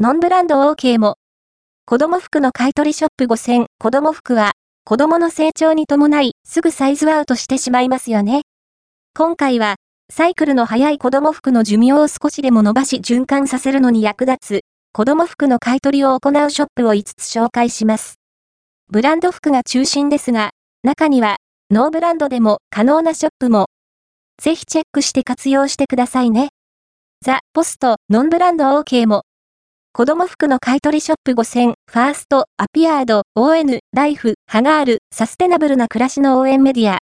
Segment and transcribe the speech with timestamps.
[0.00, 1.16] ノンブランド OK も。
[1.84, 4.52] 子供服の買取ショップ5000、子供服は、
[4.84, 8.42] 子供の成長に伴い、すぐサイズアウトしてしまいますよね。
[9.12, 9.74] 今回は、
[10.08, 14.60] サイクルの早い子供服の寿命を少しでも伸ばし循環させるのに役立つ、
[14.92, 18.20] 子供服の買い取りを行うショップを5つ紹介します。
[18.92, 20.50] ブランド服が中心ですが、
[20.84, 21.38] 中には、
[21.72, 23.66] ノーブランドでも可能なショップも。
[24.40, 26.50] ぜひチェックして活用してくださいね。
[27.20, 29.22] ザ・ポスト、ノンブランド OK も。
[29.98, 36.96] 子供服の買取ショップ5000、ファースト、アピアード、ON、ライフ、ハガール、サステナブルな暮らしの応援メディア、